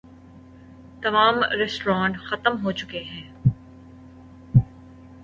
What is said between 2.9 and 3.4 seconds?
ہیں۔